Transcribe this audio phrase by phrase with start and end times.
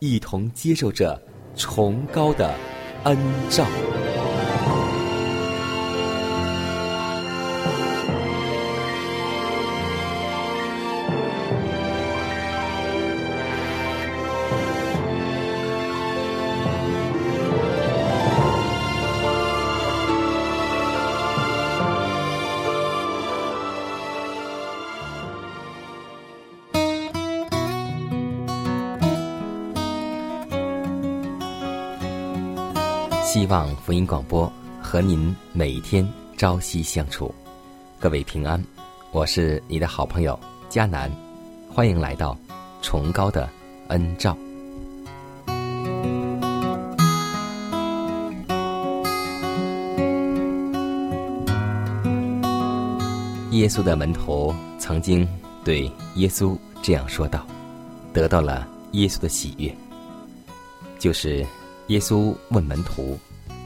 [0.00, 1.20] 一同接受着
[1.54, 2.54] 崇高的
[3.04, 3.16] 恩
[3.50, 3.66] 照。
[33.90, 34.48] 福音广播
[34.80, 37.34] 和您每一天朝夕相处，
[37.98, 38.64] 各位平安，
[39.10, 40.38] 我是你的好朋友
[40.68, 41.10] 佳南，
[41.68, 42.38] 欢迎来到
[42.82, 43.50] 崇高的
[43.88, 44.36] 恩照。
[53.50, 55.26] 耶稣的门徒曾经
[55.64, 57.44] 对耶稣这样说道，
[58.12, 59.76] 得到了耶稣的喜悦，
[60.96, 61.44] 就是
[61.88, 63.18] 耶稣问门徒：“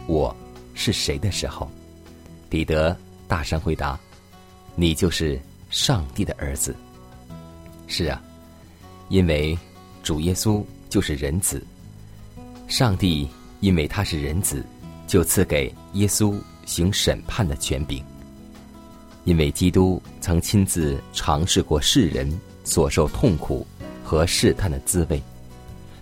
[0.07, 0.35] 我
[0.75, 1.71] 是谁？”的时候，
[2.49, 3.99] 彼得大声回答
[4.77, 6.75] ：“你就是上帝的儿子。”
[7.87, 8.23] 是啊，
[9.09, 9.57] 因为
[10.03, 11.65] 主耶稣就是人子，
[12.69, 13.29] 上帝
[13.61, 14.65] 因为他是人子，
[15.07, 18.03] 就赐给耶稣行审判的权柄。
[19.25, 22.31] 因为基督曾亲自尝试过世人
[22.63, 23.67] 所受痛苦
[24.03, 25.23] 和试探的滋味，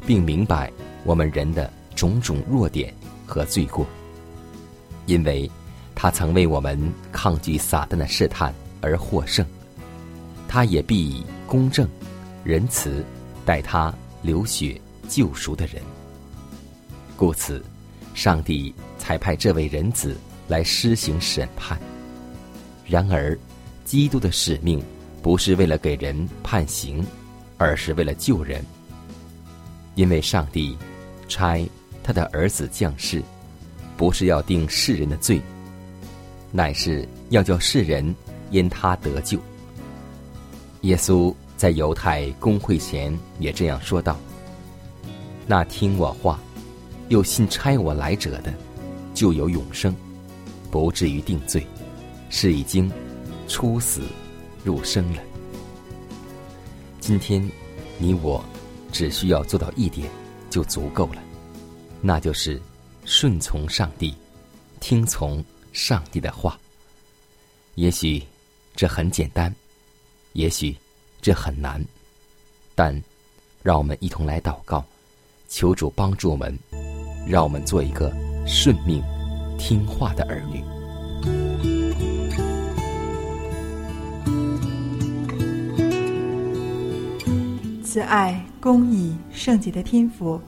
[0.04, 0.72] 并明白
[1.04, 2.92] 我们人的种种弱点
[3.32, 3.86] 和罪过。
[5.06, 5.50] 因为
[5.94, 6.78] 他曾为我们
[7.10, 9.44] 抗拒撒旦的试探而获胜，
[10.46, 11.88] 他也必以公正、
[12.44, 13.02] 仁慈
[13.46, 14.78] 待他流血
[15.08, 15.82] 救赎的人。
[17.16, 17.64] 故此，
[18.14, 20.14] 上帝才派这位人子
[20.46, 21.80] 来施行审判。
[22.86, 23.36] 然而，
[23.86, 24.82] 基督的使命
[25.22, 27.02] 不是为了给人判刑，
[27.56, 28.62] 而是为了救人。
[29.94, 30.76] 因为上帝
[31.28, 31.66] 差
[32.02, 33.22] 他的儿子降世，
[33.96, 35.40] 不是要定世人的罪，
[36.50, 38.14] 乃是要叫世人
[38.50, 39.38] 因他得救。
[40.82, 44.18] 耶稣在犹太公会前也这样说道
[45.46, 46.40] ：“那听我话，
[47.08, 48.52] 又信差我来者的，
[49.14, 49.94] 就有永生，
[50.70, 51.66] 不至于定罪。”
[52.34, 52.90] 是已经
[53.46, 54.00] 出死
[54.64, 55.20] 入生了。
[56.98, 57.46] 今天，
[57.98, 58.42] 你我
[58.90, 60.08] 只需要做到一点
[60.48, 61.22] 就足够了，
[62.04, 62.60] 那就是
[63.04, 64.12] 顺从上帝，
[64.80, 65.42] 听从
[65.72, 66.58] 上帝的话。
[67.76, 68.22] 也许
[68.74, 69.54] 这很简单，
[70.32, 70.76] 也许
[71.22, 71.82] 这很难，
[72.74, 73.00] 但
[73.62, 74.84] 让我们一同来祷告，
[75.48, 76.58] 求主帮助我们，
[77.26, 78.12] 让我们做一个
[78.46, 79.00] 顺命、
[79.56, 80.62] 听话的儿女。
[87.84, 90.40] 慈爱、公义、圣洁的天赋，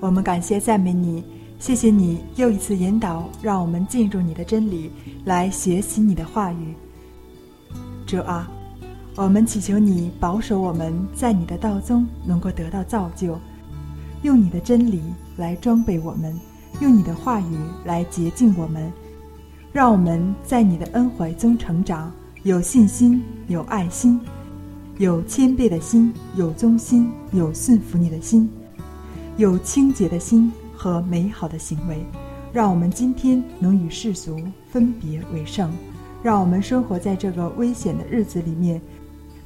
[0.00, 1.24] 我们感谢赞美你，
[1.58, 4.90] 谢谢你又一次引导，让我们进入你的真理，
[5.24, 6.74] 来学习你的话语。
[8.06, 8.50] 主啊，
[9.16, 13.38] 我们祈求你保守我们在你的道中能够得到造就，
[14.22, 15.00] 用你的真理
[15.36, 16.38] 来装备我们，
[16.80, 18.92] 用你的话语来洁净我们，
[19.72, 22.12] 让我们在你的恩怀中成长，
[22.42, 24.20] 有信心，有爱心。
[24.98, 28.48] 有谦卑的心，有忠心，有顺服你的心，
[29.36, 32.06] 有清洁的心和美好的行为，
[32.52, 35.72] 让我们今天能与世俗分别为圣，
[36.22, 38.80] 让我们生活在这个危险的日子里面，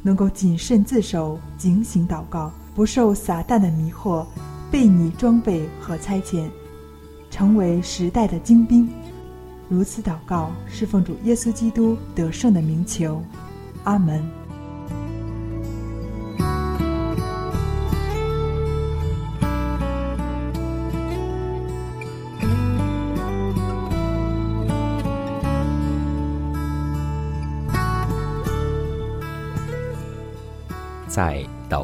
[0.03, 4.27] 能够谨慎自守，警醒祷告，不受撒旦的迷惑，
[4.71, 6.45] 被你装备和差遣，
[7.31, 8.87] 成为时代的精兵。
[9.71, 13.23] 如此祷告，是奉主耶稣基督得胜的名求，
[13.85, 14.23] 阿门。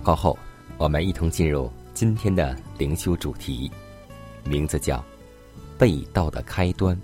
[0.05, 0.39] 告后，
[0.77, 3.71] 我们一同进入今天的灵修主题，
[4.45, 5.03] 名字叫
[5.79, 6.97] “被盗的开端”。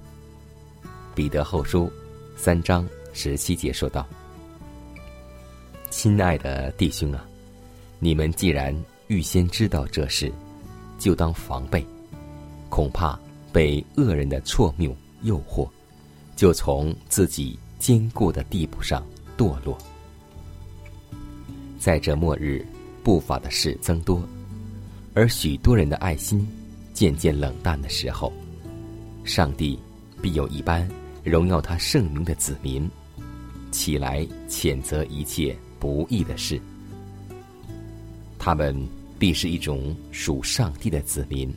[1.16, 1.90] 彼得后书
[2.36, 4.06] 三章十七节说道
[5.88, 7.26] ：“亲爱的弟兄啊，
[7.98, 8.76] 你们既然
[9.08, 10.30] 预先知道这事，
[10.98, 11.84] 就当防备，
[12.68, 13.18] 恐怕
[13.50, 15.66] 被恶人的错谬诱惑，
[16.36, 19.02] 就从自己坚固的地步上
[19.38, 19.76] 堕落。
[21.78, 22.64] 在这末日，
[23.02, 24.22] 不法的事增多，
[25.14, 26.46] 而许多人的爱心
[26.92, 28.32] 渐渐冷淡的时候，
[29.24, 29.78] 上帝
[30.22, 30.88] 必有一般。”
[31.22, 32.90] 荣耀他圣名的子民，
[33.70, 36.58] 起来谴责一切不义的事。
[38.38, 38.74] 他们
[39.18, 41.54] 必是一种属上帝的子民。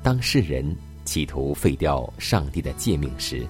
[0.00, 0.64] 当世人
[1.04, 3.44] 企图废掉上帝的诫命时，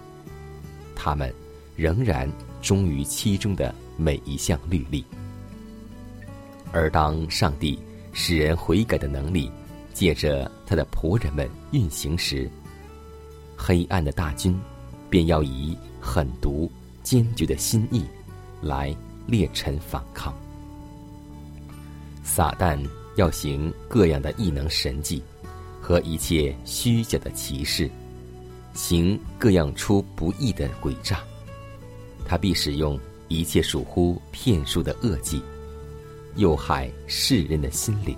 [0.96, 1.30] 他们
[1.76, 2.26] 仍然
[2.62, 5.04] 忠于其中的每一项律例。
[6.72, 7.78] 而当上帝
[8.12, 9.50] 使人悔改的能力
[9.92, 12.50] 借着他的仆人们运行时，
[13.56, 14.58] 黑暗的大军。
[15.10, 16.72] 便要以狠毒、
[17.02, 18.02] 坚决的心意
[18.62, 18.96] 来
[19.26, 20.34] 列陈反抗。
[22.24, 22.82] 撒旦
[23.16, 25.22] 要行各样的异能神迹
[25.82, 27.90] 和一切虚假的奇事，
[28.72, 31.20] 行各样出不义的诡诈。
[32.24, 32.98] 他必使用
[33.28, 35.42] 一切属乎骗术的恶计，
[36.36, 38.16] 诱害世人的心灵。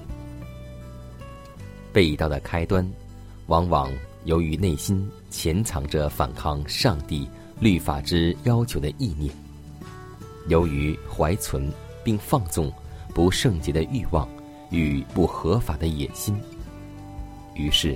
[1.93, 2.89] 被盗的开端，
[3.47, 3.91] 往往。
[4.25, 7.29] 由于内心潜藏着反抗上帝
[7.61, 9.31] 律法之要求的意念，
[10.49, 11.71] 由于怀存
[12.03, 12.73] 并放纵
[13.13, 14.27] 不圣洁的欲望
[14.71, 16.35] 与不合法的野心，
[17.55, 17.95] 于是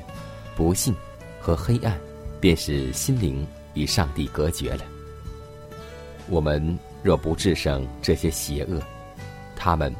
[0.55, 0.95] 不幸
[1.41, 1.99] 和黑暗
[2.43, 4.85] 便使心灵与上帝隔绝了。
[6.29, 8.83] 我们若不制胜这些邪恶，
[9.57, 9.91] 他们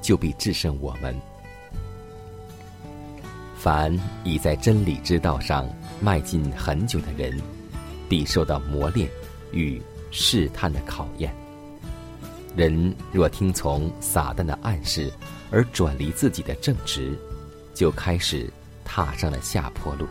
[0.00, 1.14] 就必制胜我们。
[3.56, 3.94] 凡
[4.24, 5.68] 已在真理之道上
[6.00, 7.38] 迈进很久的人，
[8.08, 9.08] 必受到磨练
[9.52, 9.80] 与
[10.10, 11.34] 试探的考验。
[12.56, 15.12] 人若听从撒旦的暗示
[15.50, 17.16] 而转离自己的正直，
[17.74, 18.50] 就开始
[18.84, 20.06] 踏上了下坡路。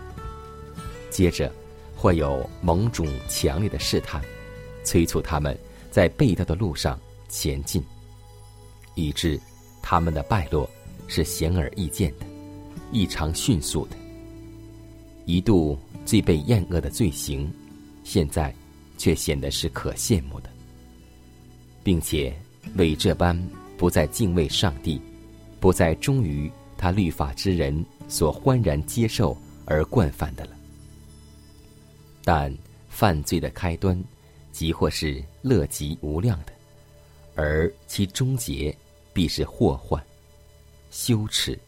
[1.09, 1.51] 接着，
[1.95, 4.21] 会有某种强烈的试探，
[4.83, 5.57] 催促他们
[5.91, 6.97] 在背道的路上
[7.27, 7.83] 前进，
[8.93, 9.39] 以致
[9.81, 10.69] 他们的败落
[11.07, 12.25] 是显而易见的。
[12.91, 13.95] 异常迅速的，
[15.25, 17.51] 一度最被厌恶的罪行，
[18.03, 18.53] 现在
[18.97, 20.49] 却显得是可羡慕的，
[21.83, 22.35] 并且
[22.75, 23.39] 为这般
[23.77, 24.99] 不再敬畏上帝、
[25.59, 30.51] 不再忠于他律法之人所欢然接受而惯犯的了。
[32.23, 32.51] 但
[32.89, 34.03] 犯罪的开端，
[34.51, 36.53] 即或是乐极无量的，
[37.35, 38.75] 而其终结
[39.19, 40.01] 必是祸患、
[40.91, 41.59] 羞耻。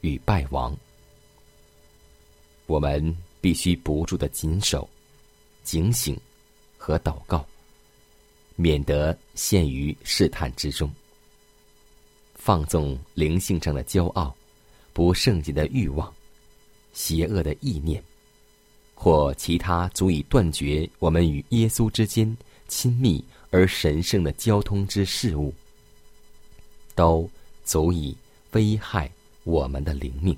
[0.00, 0.74] 与败亡，
[2.64, 4.88] 我们必须不住的谨守、
[5.62, 6.18] 警醒
[6.78, 7.44] 和祷告，
[8.56, 10.90] 免得陷于试探之中。
[12.34, 14.34] 放纵灵性上的骄傲、
[14.94, 16.10] 不圣洁的欲望、
[16.94, 18.02] 邪恶的意念，
[18.94, 22.34] 或其他足以断绝我们与耶稣之间
[22.66, 25.52] 亲密而神圣的交通之事物，
[26.98, 27.30] 都
[27.64, 28.16] 足以
[28.50, 29.08] 危害。
[29.44, 30.36] 我们的灵命，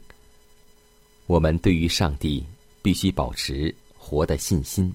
[1.27, 2.45] 我们对于上帝
[2.83, 4.95] 必须保持活的信心。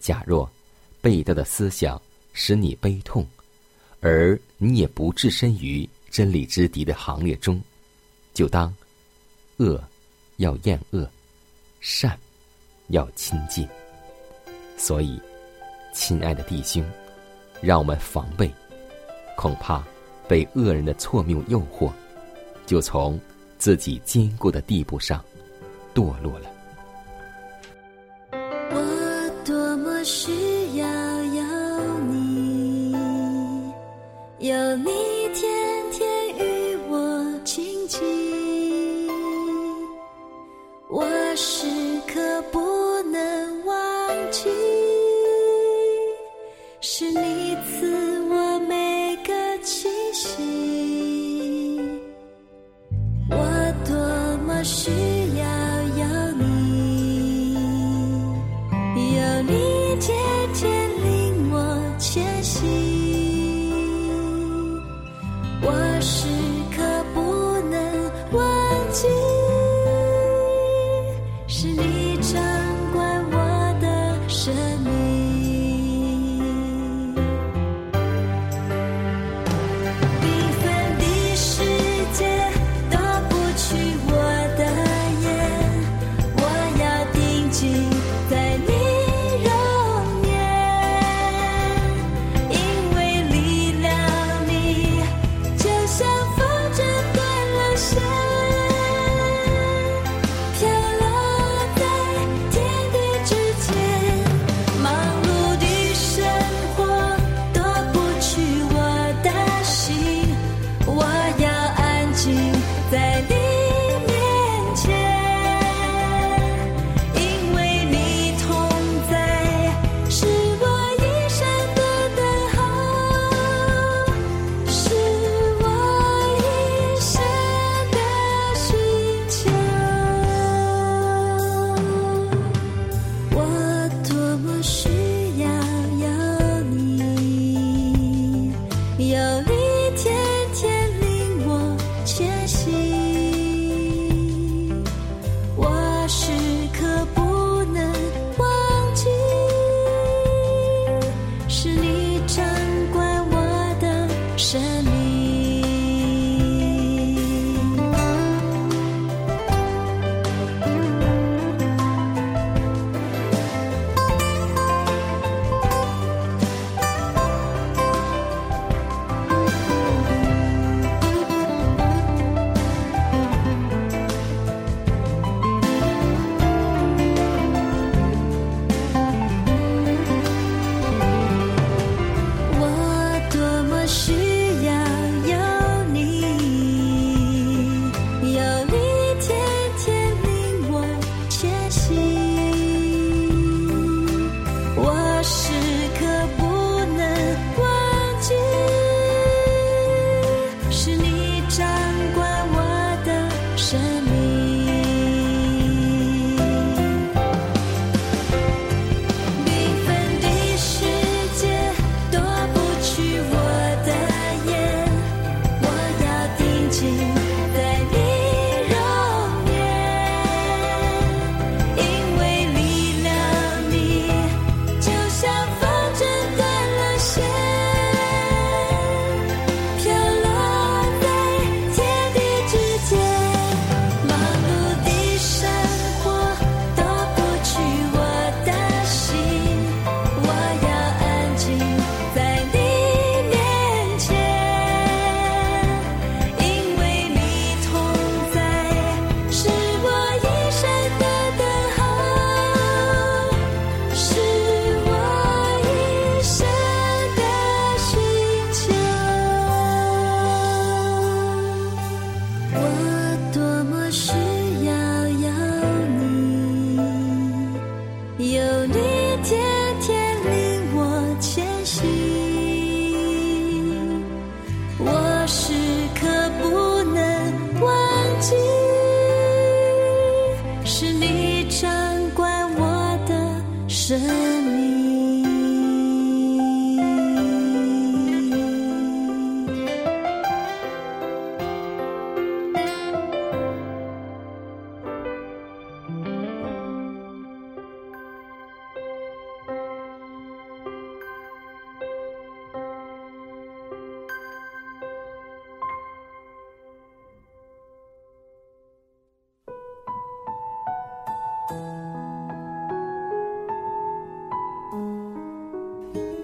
[0.00, 0.50] 假若
[1.00, 2.00] 背道的思想
[2.32, 3.24] 使你悲痛，
[4.00, 7.62] 而你也不置身于真理之敌的行列中，
[8.34, 8.74] 就当
[9.58, 9.80] 恶
[10.38, 11.08] 要厌恶，
[11.80, 12.18] 善
[12.88, 13.68] 要亲近。
[14.76, 15.20] 所以，
[15.94, 16.84] 亲爱的弟兄，
[17.60, 18.52] 让我们防备，
[19.36, 19.86] 恐怕
[20.28, 21.90] 被恶人的错谬诱惑。
[22.66, 23.20] 就从
[23.58, 25.22] 自己坚固的地步上
[25.94, 26.51] 堕落了。
[54.64, 55.21] 是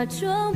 [0.00, 0.54] 假装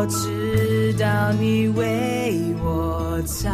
[0.00, 3.50] 我知道你为我擦。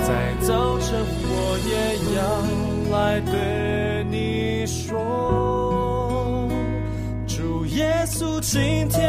[0.00, 1.72] 在早晨，我也
[2.16, 2.18] 要
[2.90, 6.48] 来对你说，
[7.28, 9.07] 主耶稣，今天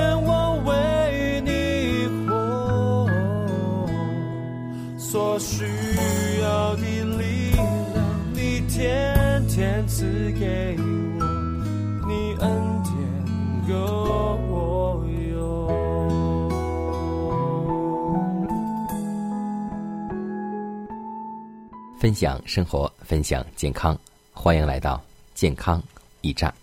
[21.99, 23.99] 分享生活，分享健康，
[24.31, 25.03] 欢迎来到
[25.35, 25.83] 健康
[26.21, 26.53] 驿站。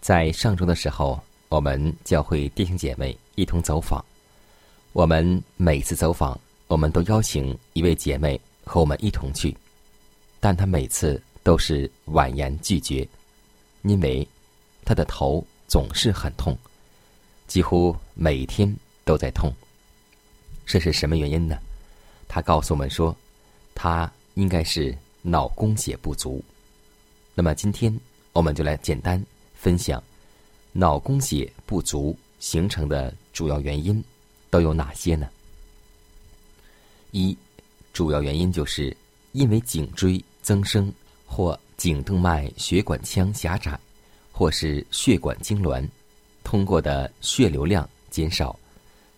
[0.00, 4.02] 在上周的时候，我们教会弟兄姐妹一同走访。
[4.94, 9.54] 我们每次走访，我们都邀请一位姐妹和我们一同去，
[10.40, 13.06] 但她每次都是婉言拒绝，
[13.82, 14.26] 因为
[14.82, 16.56] 她的头总是很痛，
[17.46, 18.74] 几乎每天
[19.04, 19.52] 都在痛。
[20.64, 21.58] 这是什么原因呢？
[22.26, 23.14] 她告诉我们说。
[23.76, 26.42] 它应该是脑供血不足。
[27.34, 27.94] 那么今天
[28.32, 29.22] 我们就来简单
[29.54, 30.02] 分享
[30.72, 34.02] 脑供血不足形成的主要原因
[34.48, 35.28] 都有哪些呢？
[37.12, 37.36] 一，
[37.92, 38.96] 主要原因就是
[39.32, 40.92] 因为颈椎增生
[41.26, 43.78] 或颈动脉血管腔狭窄，
[44.32, 45.86] 或是血管痉挛，
[46.42, 48.58] 通过的血流量减少，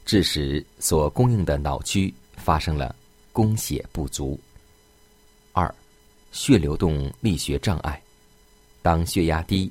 [0.04, 2.94] 致使所供应的脑区发生了
[3.32, 4.38] 供血不足。
[6.32, 8.00] 血流动力学障碍。
[8.82, 9.70] 当血压低、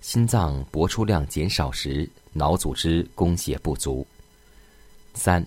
[0.00, 4.06] 心脏搏出量减少时，脑组织供血不足。
[5.14, 5.44] 三，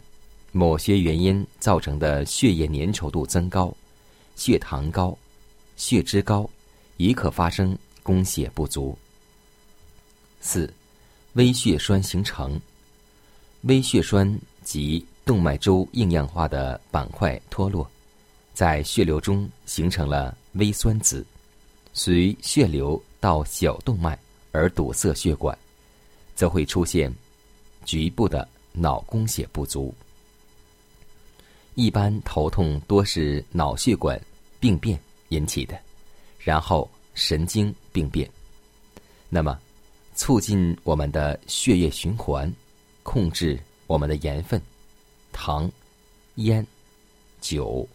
[0.51, 3.75] 某些原因造成的血液粘稠度增高、
[4.35, 5.17] 血糖高、
[5.75, 6.49] 血脂高，
[6.97, 8.97] 也可发生供血不足。
[10.41, 10.71] 四，
[11.33, 12.59] 微血栓形成。
[13.63, 17.89] 微血栓及动脉粥硬氧化的板块脱落。
[18.53, 21.25] 在血流中形成了微酸子，
[21.93, 24.17] 随血流到小动脉
[24.51, 25.57] 而堵塞血管，
[26.35, 27.13] 则会出现
[27.85, 29.93] 局部的脑供血不足。
[31.75, 34.19] 一般头痛多是脑血管
[34.59, 35.79] 病变引起的，
[36.39, 38.29] 然后神经病变。
[39.29, 39.59] 那么，
[40.15, 42.51] 促进我们的血液循环，
[43.03, 44.61] 控制我们的盐分、
[45.31, 45.71] 糖、
[46.35, 46.65] 烟、
[47.39, 47.87] 酒。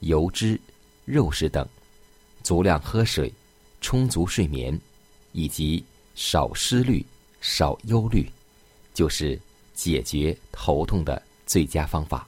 [0.00, 0.60] 油脂、
[1.06, 1.66] 肉食等，
[2.46, 3.32] 足量喝水，
[3.80, 4.80] 充足睡眠，
[5.32, 7.04] 以及少思虑、
[7.40, 8.30] 少忧虑，
[8.94, 9.36] 就是
[9.74, 12.24] 解决头痛的最佳方法。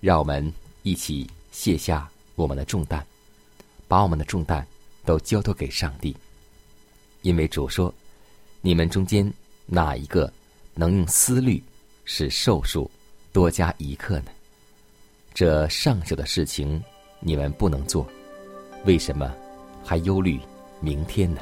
[0.00, 0.48] 让我们
[0.84, 3.04] 一起卸下我们的重担，
[3.88, 4.64] 把我们的重担
[5.04, 6.16] 都交托给上帝。
[7.22, 7.92] 因为主说
[8.62, 9.28] ：“你们中间
[9.66, 10.32] 哪一个
[10.72, 11.60] 能用思虑
[12.04, 12.88] 使寿数
[13.32, 14.30] 多加一刻呢？”
[15.34, 16.80] 这上手的事情，
[17.18, 18.08] 你们不能做，
[18.84, 19.32] 为什么
[19.84, 20.40] 还忧虑
[20.80, 21.40] 明天呢？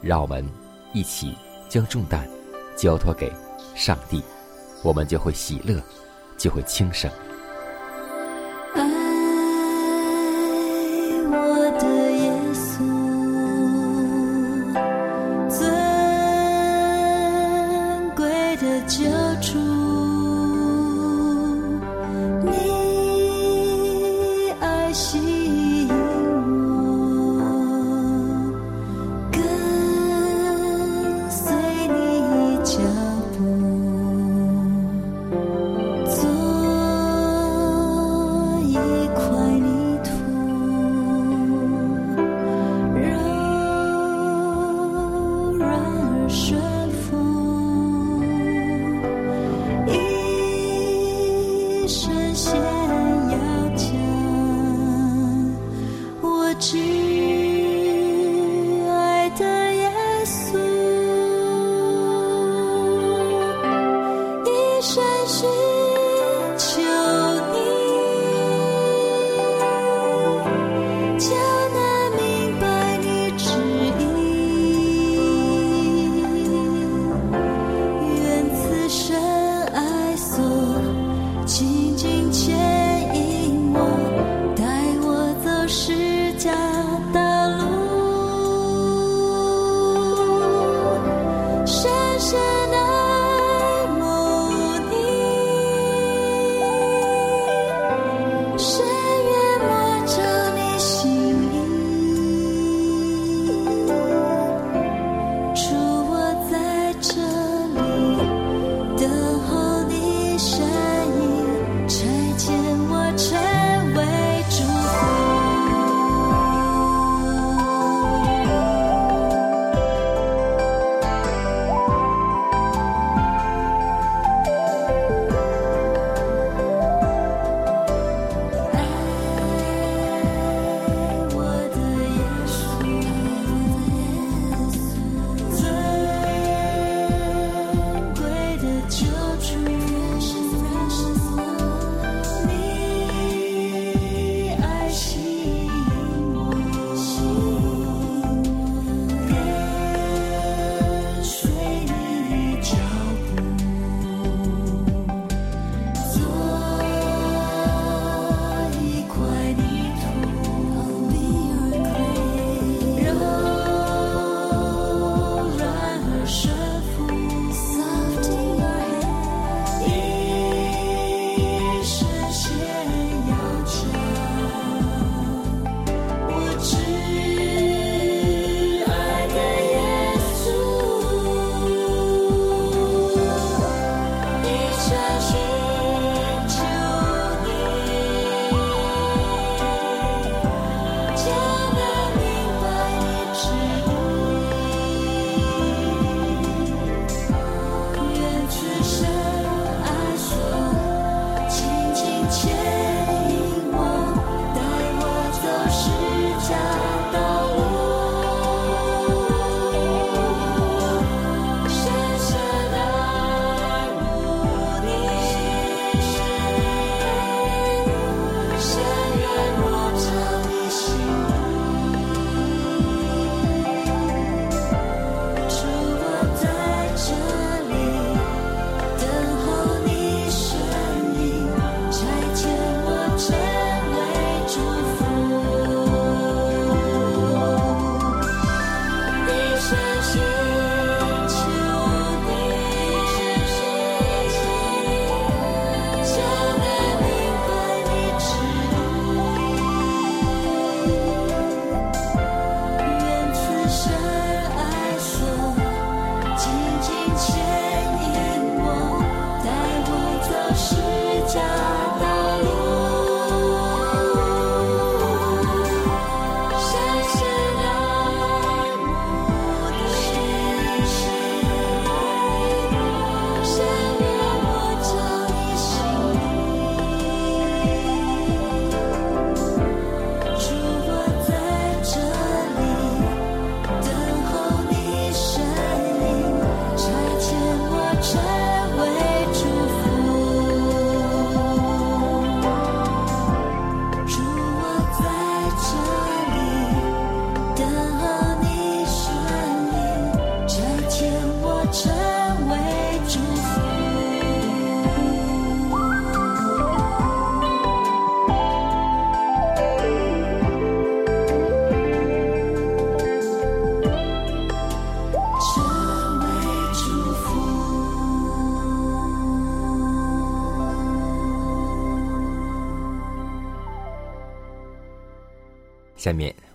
[0.00, 0.44] 让我们
[0.92, 1.32] 一起
[1.68, 2.28] 将重担
[2.76, 3.32] 交托给
[3.76, 4.20] 上帝，
[4.82, 5.80] 我们就会喜乐，
[6.36, 7.08] 就会轻省。
[8.74, 8.82] 爱
[11.30, 12.82] 我的耶稣，
[15.48, 15.60] 尊
[18.16, 18.26] 贵
[18.56, 19.04] 的救
[19.40, 19.56] 主，
[22.44, 22.50] 你
[24.60, 25.31] 爱心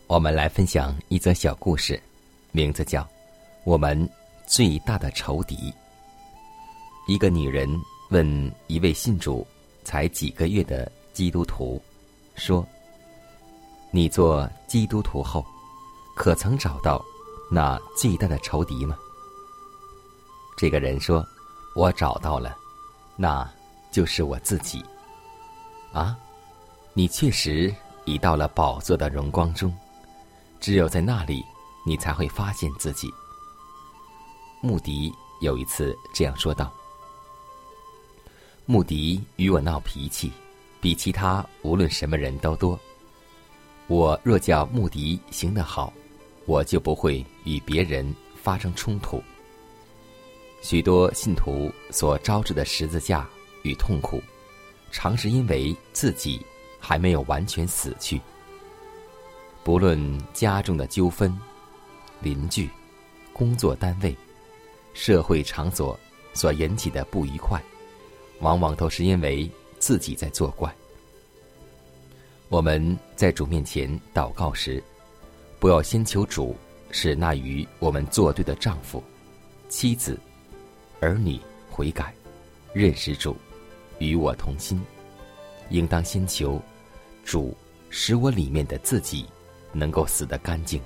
[0.08, 2.02] 我们来分享一则小故事，
[2.54, 3.02] 名字叫
[3.66, 4.10] 《我们
[4.46, 5.56] 最大的仇敌》。
[7.08, 7.70] 一个女人
[8.10, 8.26] 问
[8.68, 9.46] 一位信主
[9.84, 11.82] 才几个月的基督徒
[12.36, 12.66] 说
[13.92, 15.46] ：“你做基督徒后，
[16.16, 17.04] 可曾找到
[17.52, 18.98] 那最大的仇敌吗？”
[20.58, 21.26] 这个人说
[21.76, 22.56] ：“我找到了，
[23.18, 23.46] 那
[23.92, 24.82] 就是我自己。”
[25.92, 26.18] 啊，
[26.94, 27.76] 你确实。
[28.06, 29.70] 已到了宝座的荣光中，
[30.60, 31.44] 只有在那里，
[31.86, 33.14] 你才会发现自己。
[34.62, 36.74] 穆迪有一次这样说道
[38.66, 40.32] ：“穆迪与我闹脾气，
[40.82, 42.80] 比其他无论什么人都多。
[43.88, 45.94] 我若叫穆迪行得好，
[46.46, 49.24] 我就不会与别人发生冲突。
[50.62, 53.28] 许多信徒所招致的十字架
[53.64, 54.22] 与痛苦，
[54.92, 56.44] 常是因为自己。”
[56.80, 58.22] 还没有完全死去。
[59.68, 60.00] 不论
[60.34, 61.38] 家中的纠纷、
[62.22, 62.70] 邻居、
[63.34, 64.16] 工作单位、
[64.94, 66.00] 社会场所
[66.34, 67.62] 所引起的不愉快，
[68.40, 70.74] 往往都是因为自己在作怪。
[72.48, 74.82] 我们在主面前祷告时，
[75.60, 76.56] 不要先求主
[76.90, 79.04] 使那与我们作对的丈夫、
[79.68, 80.18] 妻子、
[81.02, 81.38] 儿女
[81.70, 82.16] 悔改、
[82.72, 83.36] 认识主，
[84.00, 84.82] 与我同心。
[85.72, 86.58] 应当先求
[87.26, 87.54] 主
[87.90, 89.26] 使我里面的自己
[89.72, 90.82] 能够死得干净，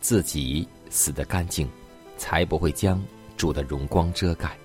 [0.00, 1.68] 自己死得干净，
[2.16, 3.02] 才不会将
[3.36, 4.56] 主的荣光遮盖。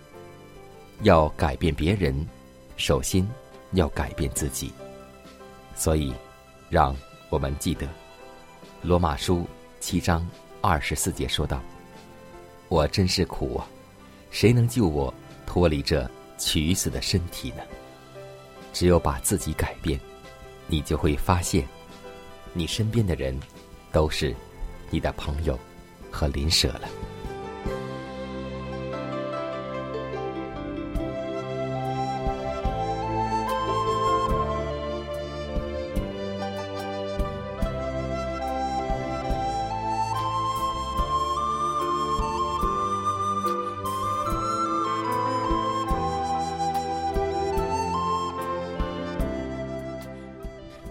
[1.03, 2.27] 要改变别人，
[2.75, 3.27] 首先
[3.71, 4.71] 要改变自己。
[5.75, 6.13] 所以，
[6.69, 6.95] 让
[7.29, 7.85] 我们记得
[8.81, 9.37] 《罗马书》
[9.79, 10.27] 七章
[10.61, 11.61] 二十四节说道
[12.67, 13.65] ：“我真是苦啊！
[14.29, 15.13] 谁能救我
[15.45, 17.63] 脱离这取死的身体呢？”
[18.73, 19.99] 只有把自己改变，
[20.67, 21.65] 你就会发现，
[22.53, 23.37] 你身边的人
[23.91, 24.35] 都是
[24.89, 25.57] 你的朋友
[26.11, 26.89] 和邻舍了。